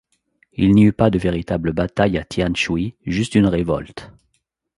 [0.53, 4.09] Il n'y eut pas de véritable bataille à Tianshui, juste une révolte.